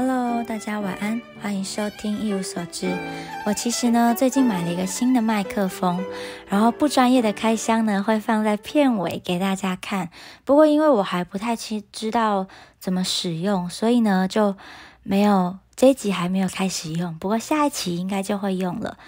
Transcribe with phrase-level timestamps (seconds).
[0.00, 2.96] Hello，大家晚安，欢迎收听一无所知。
[3.44, 6.04] 我其实呢，最近买了一个新的麦克风，
[6.46, 10.10] 然后不专业的开箱呢，会放在片尾给大家看。
[10.44, 12.46] 不过因为我还不太清知道
[12.78, 14.54] 怎么使用，所以呢就
[15.02, 17.18] 没有这一集还没有开始用。
[17.18, 18.98] 不过下一期应该就会用了。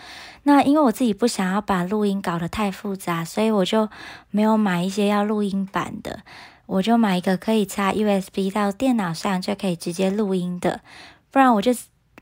[0.43, 3.89] 那因为我自己不想要把录音搞得太复杂，所以我就
[4.31, 6.23] 没有买一些要录音版的。
[6.71, 10.83] 我就买一个可以插 USB 到电脑上就可以直接录音的，
[11.33, 11.73] 不然我就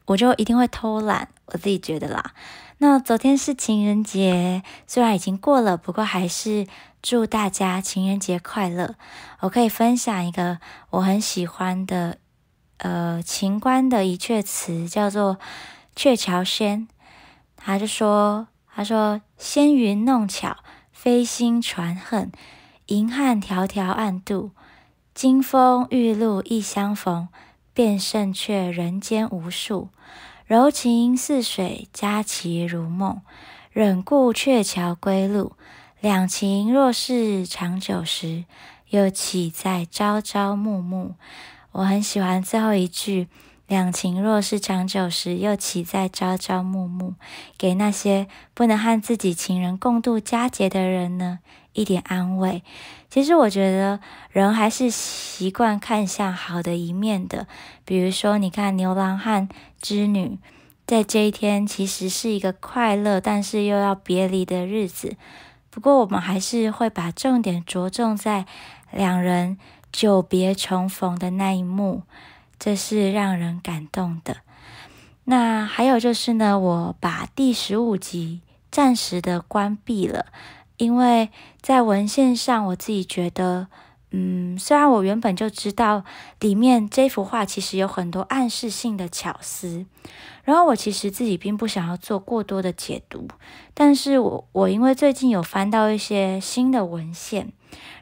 [0.06, 2.32] 我就一定会偷懒，我自己觉得啦。
[2.78, 6.66] 那昨天是情人节，虽然已经过了，不过还是
[7.02, 8.94] 祝大家情人节快乐。
[9.40, 10.60] 我可以分享一个
[10.90, 12.16] 我很喜欢的
[12.78, 15.36] 呃情关的一阙词，叫做
[15.94, 16.88] 《鹊桥仙》。
[17.54, 20.56] 他就说，他说仙云弄巧，
[20.90, 22.32] 飞星传恨。
[22.88, 24.50] 银汉迢迢暗度，
[25.14, 27.28] 金风玉露一相逢。
[27.74, 29.90] 便胜却人间无数，
[30.46, 33.20] 柔情似水，佳期如梦。
[33.70, 35.52] 忍顾鹊桥归路，
[36.00, 38.46] 两情若是长久时，
[38.88, 41.14] 又岂在朝朝暮暮？
[41.70, 43.28] 我很喜欢最后一句。
[43.68, 47.14] 两情若是长久时，又岂在朝朝暮暮？
[47.56, 51.38] 给那些不能和自己情人共度佳节的人呢，
[51.78, 52.62] 一点安慰。
[53.08, 57.46] 其实我觉得人还是习惯看向好的一面的。
[57.84, 59.48] 比如说，你看牛郎和
[59.80, 60.38] 织女，
[60.86, 65.16] 在这一天其实是一个快乐，但是又要别离的日子。
[65.70, 68.46] 不过，我们还是会把重点着重在
[68.90, 69.56] 两人
[69.92, 72.02] 久别重逢的那一幕。
[72.58, 74.38] 这是让人感动的。
[75.24, 78.40] 那还有就是呢，我把第十五集
[78.70, 80.26] 暂时的关闭了，
[80.78, 81.28] 因为
[81.60, 83.68] 在文献上，我自己觉得，
[84.10, 86.04] 嗯，虽然我原本就知道
[86.40, 89.84] 里面这幅画其实有很多暗示性的巧思，
[90.44, 93.28] 然后我其实自己并不想要做过多的解读，
[93.74, 97.52] 但是我我因为最近有翻到一些新的文献，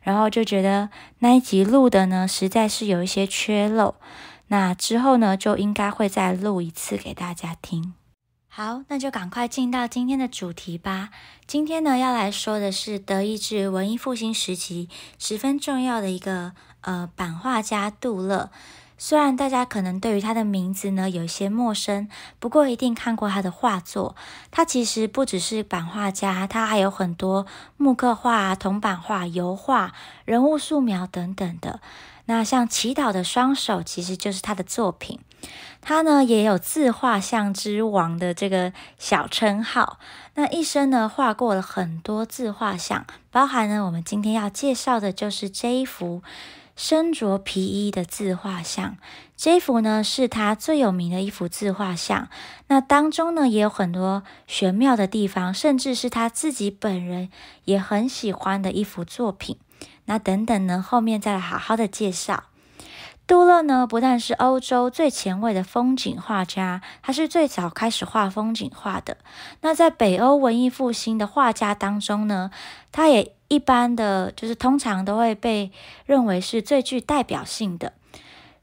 [0.03, 3.97] 然后就觉得那一集录的呢，实在是有一些缺漏。
[4.49, 7.95] 那之后呢，就应该会再录一次给大家听。
[8.57, 11.11] 好，那就赶快进到今天的主题吧。
[11.47, 18.51] 今天呢，要来说的是德意志文艺复兴时期十分重要的一个呃版画家杜勒。
[18.99, 22.09] 虽然大家可能对于他的名字呢有一些陌生，
[22.39, 24.17] 不过一定看过他的画作。
[24.51, 27.47] 他其实不只是版画家，他还有很多
[27.77, 29.93] 木刻画、铜版画、油画、
[30.25, 31.81] 人物素描等等的。
[32.25, 35.21] 那像祈祷的双手，其实就是他的作品。
[35.81, 40.01] 他呢也有自画像之王的这个小称号。
[40.35, 46.23] 那一生呢画过了很多自画像，包含呢我们今天要介绍的就是这一幅
[46.77, 48.97] 身着皮衣的自画像。
[49.37, 52.29] 这幅呢是他最有名的一幅自画像。
[52.69, 57.31] 那当中呢也有很多玄妙的地方，甚至是他自己本人
[57.65, 59.59] 也很喜欢的一幅作品。
[60.05, 62.45] 那等等呢，后面再来好好的介绍。
[63.27, 69.17] 杜勒呢，不但是欧洲最前卫的风景画家，他是最早开始画风景画的。
[69.63, 72.53] 那在北欧文艺复兴的画家当中呢，
[72.93, 75.71] 他也一般的就是通常都会被
[76.05, 77.93] 认为是最具代表性的。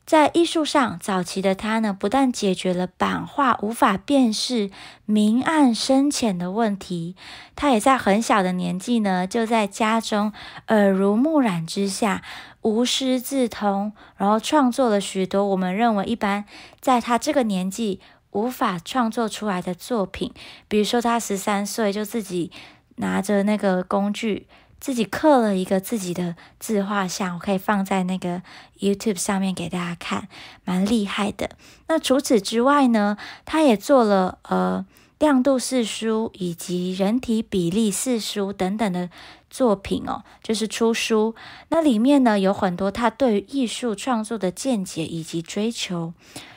[0.05, 4.69] 在艺术上，早期的他呢，不但解决了版画无法辨识
[5.05, 7.16] 明暗深浅的问题，
[7.55, 10.33] 他也在很小的年纪呢，就在家中
[10.67, 12.21] 耳濡目染之下，
[12.63, 16.44] 无师自通，然后创作了许多我们认为一般
[16.81, 18.01] 在他这个年纪
[18.31, 20.33] 无法创作出来的作品。
[20.67, 22.51] 比如说，他十三岁就自己
[22.97, 24.47] 拿着那个工具。
[24.83, 28.41] 自己刻了一个自己的自画像，我可以放在那个
[28.81, 30.27] YouTube 上面给大家看，
[30.66, 31.51] 蛮厉害的。
[31.88, 34.85] 那除此之外呢，他也做了呃
[35.19, 39.09] 亮度四书以及人体比例四书等等的
[39.50, 41.33] 作品哦，就是出书。
[41.69, 46.13] 那里面呢有很多他对于艺术创作的见解以及追求。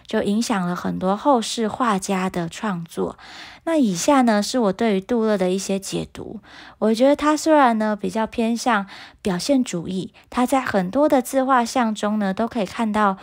[0.06, 3.18] 就影响了很多后世画家的创作。
[3.64, 6.40] 那以下呢，是我对于杜勒的一些解读。
[6.78, 8.86] 我觉得他虽然呢比较偏向
[9.20, 13.16] 表现主义，他在很多的自画像中呢，都可以看到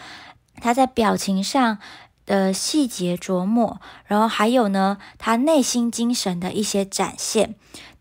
[0.62, 1.78] 他在表情上
[2.26, 7.56] 的细节琢磨，然后还有呢，他内心精神的一些展现。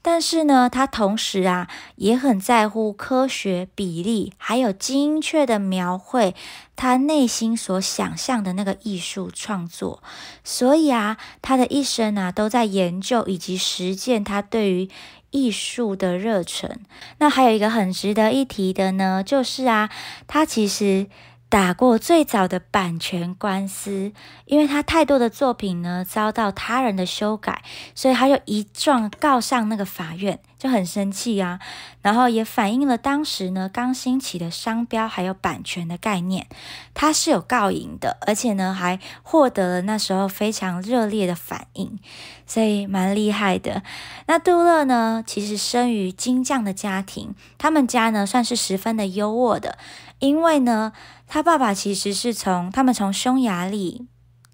[0.05, 6.35] 但是呢，他同时啊也很在乎科学比例，还有精确的描绘
[6.75, 10.03] 他内心所想象的那个艺术创作。
[10.43, 14.91] 所以啊，他的一生啊都在研究以及实践他对于
[15.31, 16.81] 艺术的热忱。
[17.19, 19.89] 那还有一个很值得一提的呢，就是啊，
[20.27, 21.07] 他其实
[21.53, 24.11] 打过最早的版权官司，
[24.47, 27.63] 因为他太多的作品呢遭到他人的修改，
[27.95, 31.61] 所以他就一状告上那个法院，就很生气啊。
[32.01, 36.47] 然后也反映了当时呢刚兴起的商标还有版权的概念，
[36.95, 41.99] 他是有告赢的，而且呢还获得了那时候非常热烈的反应，
[42.47, 43.83] 所以蛮厉害的。
[44.27, 49.77] 那杜勒呢，其实生于金匠的家庭，他们家呢算是十分的优渥的。
[50.19, 50.93] 因为呢，
[51.33, 54.07] 他爸爸其实是从他们从匈牙利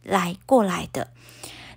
[0.05, 1.11] 来过来的，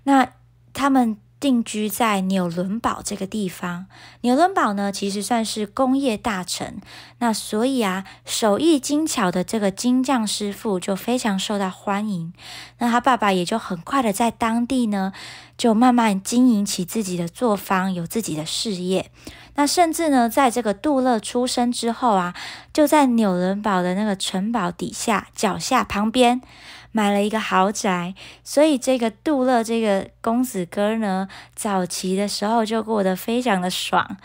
[0.04, 0.34] 那
[0.74, 3.88] 他们定居在纽伦堡这个地方。
[4.22, 6.80] 纽伦堡呢，其实算是工业大城，
[7.18, 12.32] 那所以啊，手艺精巧的这个金匠师傅就非常受到欢迎。
[12.78, 15.12] 那他爸爸也就很快的在当地呢，
[15.58, 19.12] 就慢慢经营起自己的作坊，有自己的事业。
[19.56, 22.34] 那甚至呢，在这个杜勒出生之后啊，
[22.72, 26.42] 就在纽伦堡的那个城堡底下脚下旁边
[26.92, 34.18] 买了一个豪宅，所以这个杜勒这个公子哥呢，早期的时候就过得非常的爽。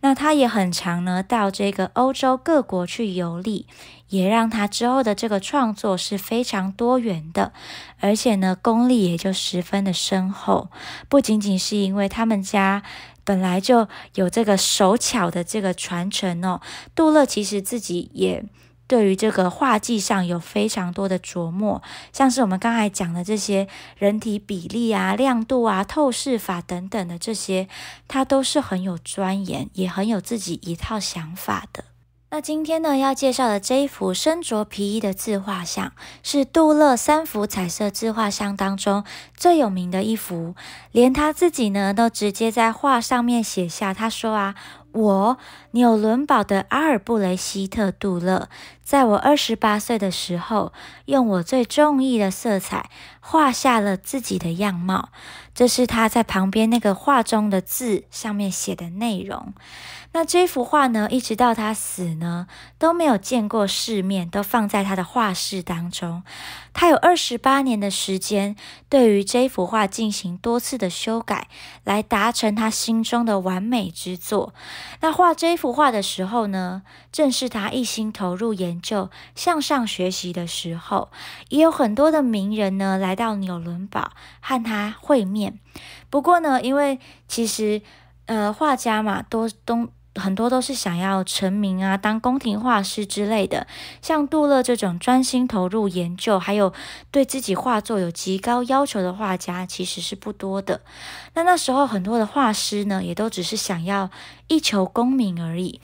[0.00, 3.66] 那他也很常呢到这个欧洲各国去游历，
[4.08, 7.52] 也让他之后的这个创作是非常多元的，
[8.00, 10.70] 而且呢功力也就十分的深厚。
[11.08, 12.82] 不仅仅是因为他们家。
[13.26, 16.60] 本来就有这个手巧的这个传承哦，
[16.94, 18.44] 杜勒其实自己也
[18.86, 21.82] 对于这个画技上有非常多的琢磨，
[22.12, 23.66] 像是我们刚才讲的这些
[23.96, 27.66] 人体比例啊、亮度啊、透视法等等的这些，
[28.06, 31.84] 他都是很有钻研，也很有自己一套想法的。
[32.30, 35.92] 那今天呢，要介绍的这一幅身着皮衣的自画像，
[36.22, 39.04] 是杜勒三幅彩色自画像当中
[39.36, 40.54] 最有名的一幅，
[40.90, 44.54] 连他自己呢，都直接在画上面写下，他说啊。
[44.94, 45.38] 我
[45.72, 48.48] 纽伦堡的阿尔布雷希特·杜勒，
[48.84, 50.72] 在我二十八岁的时候，
[51.06, 55.08] 用我最中意的色彩画下了自己的样貌。
[55.54, 59.54] 这是他在旁边那个画中的字上面写的内容。
[60.12, 62.46] 那这幅画呢，一直到他死呢，
[62.78, 66.22] 都没有见过世面，都放在他的画室当中。
[66.72, 68.56] 他有二十八年的时间，
[68.88, 71.48] 对于这幅画进行多次的修改，
[71.84, 74.52] 来达成他心中的完美之作。
[75.00, 76.82] 那画这幅画的时候呢，
[77.12, 81.10] 正是他一心投入研究、向上学习的时候。
[81.48, 85.58] 也有很多的名人呢，来到纽伦堡和他会面。
[86.10, 86.98] 不过呢，因为
[87.28, 87.82] 其实
[88.26, 89.88] 呃，画家嘛，都都。
[90.16, 93.66] 很多都是想要成名啊，当宫廷画师之类的。
[94.00, 96.72] 像杜勒这种专心投入研究，还有
[97.10, 100.82] 对自己画作有极高要求的画家，其实是不多的。
[101.32, 104.08] 那那时候很多的画师呢，也都只是想要
[104.46, 105.80] 一求功名而已。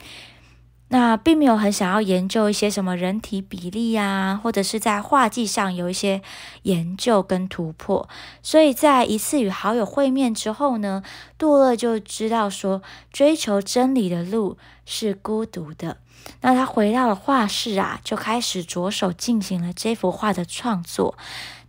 [0.93, 6.21] 那并没有很想要研究一些什么人体比例啊，或者是在画技上有一些
[6.63, 8.09] 研究跟突破。
[8.43, 11.01] 所以在一次与好友会面之后呢，
[11.37, 15.95] 杜勒就知道说，追求真理的路是孤独的。
[16.41, 21.17] 那他回到了画室啊，就开始着手进行了这幅画的创作。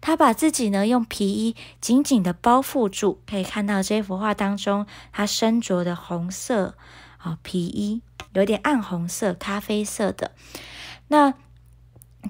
[0.01, 6.75] 他把自己呢用皮衣紧紧的包覆住，可以看到这幅画当中他身着的红色
[7.23, 8.03] 啊皮衣。
[8.35, 10.31] 有点暗红色、咖啡色的，
[11.09, 11.35] 那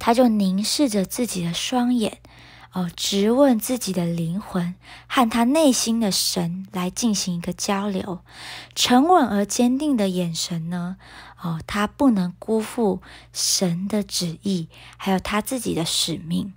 [0.00, 2.18] 他就凝视着自己的双眼，
[2.72, 4.74] 哦，直问自己的灵魂
[5.06, 8.24] 和他内心的神来进行一个交流。
[8.74, 10.96] 沉稳而坚定的眼神呢，
[11.40, 13.00] 哦，他不能辜负
[13.32, 16.52] 神的旨意，还有他自己的使命。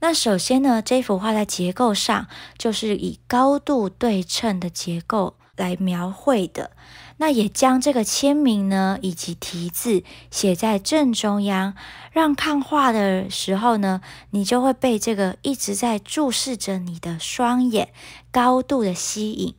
[0.00, 2.26] 那首先呢，这幅画在结构上
[2.58, 6.72] 就是以高度对称的结构来描绘的。
[7.20, 11.74] 那也将这个签名呢，以及题字写在正中央，
[12.12, 14.00] 让看画的时候呢，
[14.30, 17.90] 你就会被这个一直在注视着你的双眼
[18.30, 19.54] 高度的吸引。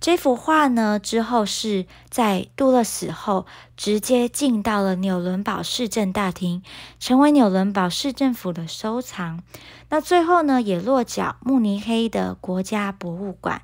[0.00, 3.44] 这幅画呢，之后是在杜勒死后，
[3.76, 6.62] 直接进到了纽伦堡市政大厅，
[6.98, 9.42] 成为纽伦堡市政府的收藏。
[9.90, 13.60] 那最后呢，也落脚慕尼黑的国家博物馆。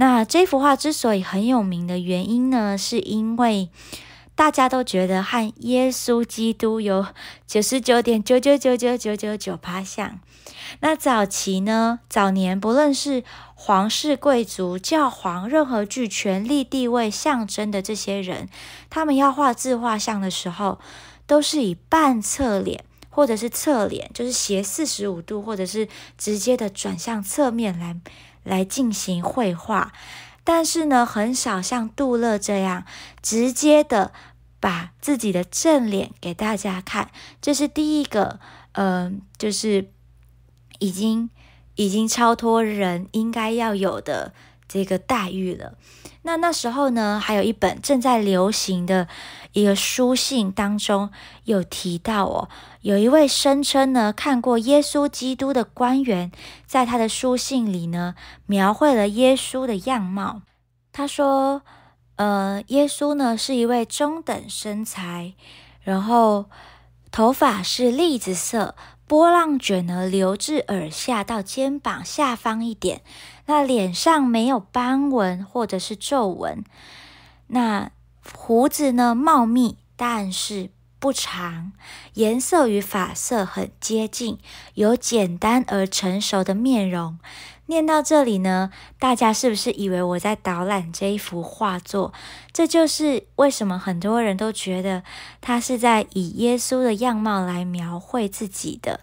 [0.00, 3.68] 那这幅画之所以很有名的原因呢，是因为
[4.34, 7.06] 大家都觉得和耶稣基督有
[7.46, 10.18] 九十九点九九九九九九九趴像。
[10.80, 13.22] 那早期呢，早年不论是
[13.54, 18.48] 皇室贵族、教皇，任何具权力地位象征的这些人，
[18.88, 20.78] 他们要画自画像的时候，
[21.26, 27.94] 都是以半侧脸或者是侧脸，就是斜四十五度，或者是直接的转向侧面来。
[28.50, 29.92] 来进行绘画，
[30.42, 32.84] 但是呢，很少像杜勒这样
[33.22, 34.12] 直接的
[34.58, 38.40] 把自己的正脸给大家看，这是第一个，
[38.72, 39.92] 嗯，就是
[40.80, 41.30] 已经
[41.76, 44.34] 已经超脱人应该要有的
[44.70, 45.74] 这个待遇了。
[46.22, 49.08] 那那时候呢，还有一本正在流行的
[49.52, 51.10] 一个书信当中
[51.44, 52.48] 有提到哦，
[52.82, 56.30] 有一位声称呢看过耶稣基督的官员，
[56.66, 58.14] 在他的书信里呢
[58.46, 60.42] 描绘了耶稣的样貌。
[60.92, 61.62] 他说，
[62.16, 65.34] 呃，耶稣呢是一位中等身材，
[65.80, 66.50] 然后
[67.10, 68.76] 头发是栗子色。
[69.10, 73.02] 波浪卷呢，流至耳下到肩膀下方一点。
[73.46, 76.64] 那脸上没有斑纹或者是皱纹。
[77.48, 77.90] 那
[78.40, 81.72] 胡子呢，茂密，但是不长，
[82.14, 84.38] 颜色与发色很接近，
[84.74, 87.18] 有简单而成熟的面容。
[87.66, 92.12] 念到这里呢，大家是不是以为我在导览这一幅画作？
[92.52, 95.02] 这就是为什么很多人都觉得
[95.40, 99.00] 他是在以耶稣的样貌来描绘自己的。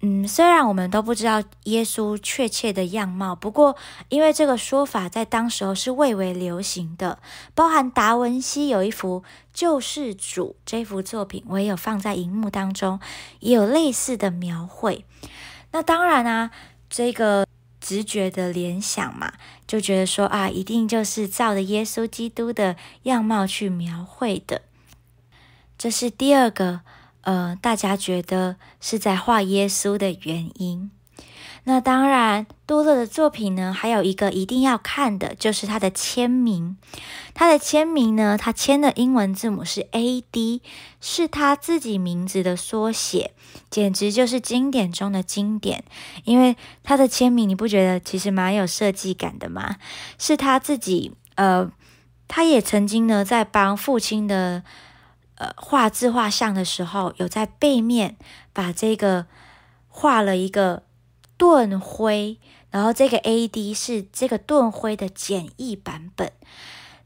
[0.00, 3.76] 嗯，虽然我们都不知道耶稣确切的样貌，不过
[4.08, 7.18] 因为这个说法在当时候是蔚为流行的，
[7.54, 13.00] 包含达文西有一幅救世主这幅作品，我也有放在荧幕当中，
[13.40, 15.04] 也有类似的描绘。
[15.72, 16.50] 那当然啊，
[16.88, 17.46] 这个。
[17.80, 19.32] 直觉的联想嘛，
[19.66, 24.62] 就觉得说啊，一定就是照着耶稣基督的样貌去描绘的。
[25.78, 26.80] 这是第二个，
[27.22, 30.90] 呃，大家觉得是在画耶稣的原因。
[31.64, 36.78] 那当然，多勒的作品呢，还有一个一定要看的，就是他的签名。
[37.34, 40.62] 他的签名呢，他签的英文字母是 A D，
[40.98, 43.32] 是他自己名字的缩写，
[43.68, 45.84] 简直就是经典中的经典。
[46.24, 49.76] 因为他的签名，你不觉得其实蛮有设计感的吗？
[50.18, 51.70] 是他自己，呃，
[52.26, 54.62] 他也曾经呢，在帮父亲的
[55.38, 58.16] 呃画自画像的时候，有在背面
[58.52, 59.26] 把这个
[59.88, 60.82] 画了一个。
[61.40, 62.36] 盾徽，
[62.72, 66.32] 然后这个 A D 是这个盾徽的简易版本。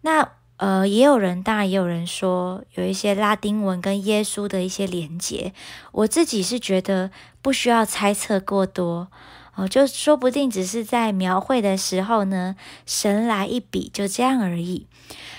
[0.01, 5.53] 那呃，也有人，当然也有人说有一些拉丁文跟耶稣的一些连结。
[5.93, 7.11] 我自己是觉得
[7.43, 9.09] 不需要猜测过多
[9.55, 14.87] 哦，就说不定只是在描绘的时候呢，神来一笔，就这样而已。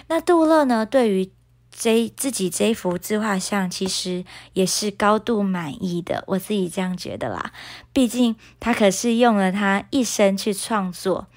[0.08, 1.32] 那杜勒呢，对于。
[1.76, 7.52] 这自己这幅自画像其实也是高度满意的，我自己这样觉得啦。
[7.92, 11.28] 毕竟他可是用了他一生去创作。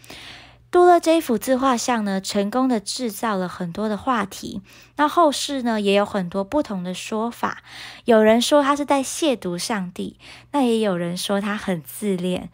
[0.70, 4.60] 杜勒这幅自画像呢，成功的制造了很多的话题。
[4.96, 7.62] 那后世呢，也有很多不同的说法。
[8.04, 10.18] 有人说他是在亵渎上帝，
[10.52, 12.50] 那也有人说他很自恋。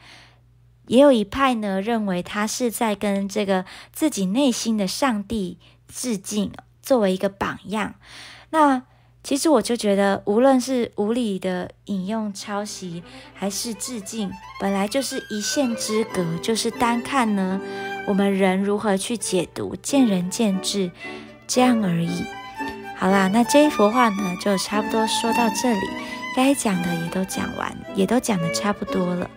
[0.87, 5.59] 也有一派呢，认为他是在跟这个自己内心的上帝
[5.89, 6.53] 致敬。
[6.83, 7.95] 作为一个榜样，
[8.51, 8.83] 那
[9.23, 17.61] 其实我就觉得，无论是无理的引用、抄袭，还是致敬，本来就是一线之隔，就是单看呢，
[18.09, 20.91] 我们人如何去解读，见仁见智，
[21.47, 22.25] 这样而已。
[22.97, 25.81] 好啦，那这一幅画呢，就差不多说到这里，
[26.35, 29.31] 该讲的也都讲完，也都讲的差不多了，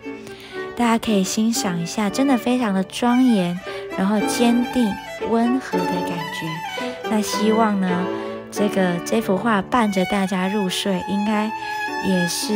[0.76, 3.56] 大家可以欣赏一下，真的非常的庄严，
[3.96, 4.92] 然后坚定、
[5.30, 6.95] 温和的感觉。
[7.08, 8.04] 那希望呢，
[8.50, 11.46] 这个这幅画伴着大家入睡，应该
[12.06, 12.52] 也是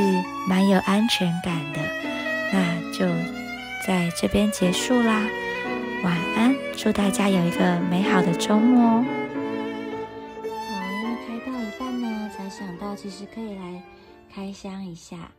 [0.49, 1.81] 蛮有安全感的。
[2.53, 3.07] 那就
[3.87, 5.25] 在这边结束啦，
[6.03, 9.05] 晚安，祝大家有一个美好的周末哦。
[10.43, 13.83] 好，因为开到一半呢，才想到其实可以来
[14.35, 15.31] 开箱一下。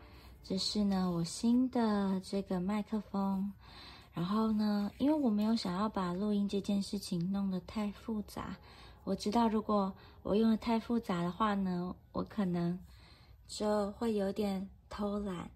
[0.44, 3.52] 这是呢我新的这个麦克风，
[4.14, 8.56] 然后呢，因为我没有想要把录音这件事情弄得太复杂。
[9.04, 9.92] 我知道，如果
[10.22, 12.78] 我用的太复杂的话呢，我可能
[13.48, 15.50] 就会有点偷懒。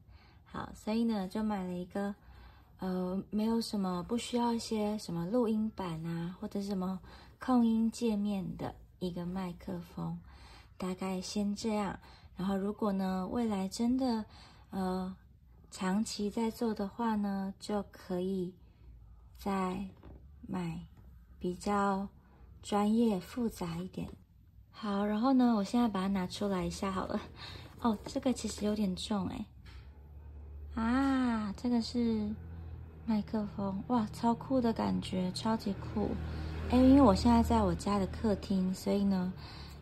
[0.43, 2.13] 好，所以呢，就买了一个，
[2.79, 6.99] 呃，没有什么不需要一些什么录音板啊，或者什么
[7.39, 10.19] 控音界面的一个麦克风。
[10.77, 11.99] 大概先这样，
[12.35, 14.25] 然后如果呢，未来真的
[14.71, 15.15] 呃
[15.69, 18.53] 长期在做的话呢，就可以
[19.37, 19.87] 再
[20.47, 20.79] 买
[21.37, 22.07] 比较。
[22.65, 24.09] 专业复杂一点，
[24.71, 27.21] 好，然后呢，我现在把它拿出来一下好了。
[27.79, 29.45] 哦，这个其实有点重哎。
[30.73, 32.27] 啊，这个是
[33.05, 36.09] 麦克风，哇，超酷的感觉，超级酷。
[36.71, 39.31] 哎，因为我现在在我家的客厅，所以呢，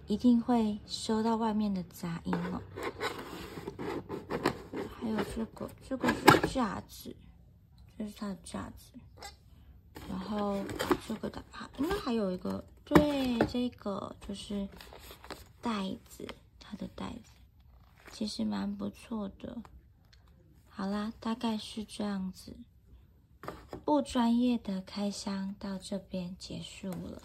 [0.08, 2.62] 一定会收到外面的杂音哦。
[5.00, 7.16] 还有这个，这个是架子，
[7.98, 9.00] 这是它的架子。
[10.10, 10.58] 然后
[11.08, 12.62] 这个的啊，应该还有一个。
[12.86, 14.68] 对，这个就是
[15.62, 16.28] 袋子，
[16.60, 17.32] 它的袋子
[18.12, 19.58] 其实蛮不错的。
[20.68, 22.56] 好啦，大概是这样子，
[23.86, 27.22] 不专业的开箱到这边结束了。